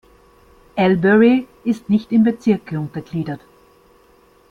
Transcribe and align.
Albury 0.77 1.47
ist 1.63 1.87
nicht 1.87 2.11
in 2.11 2.23
Bezirke 2.23 2.79
untergliedert. 2.79 3.41